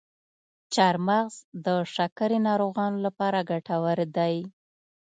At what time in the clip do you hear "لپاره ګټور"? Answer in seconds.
3.05-3.99